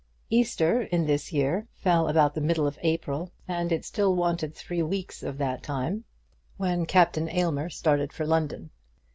[0.31, 4.81] Easter in this year fell about the middle of April, and it still wanted three
[4.81, 6.05] weeks of that time
[6.57, 8.71] when Captain Aylmer started for London.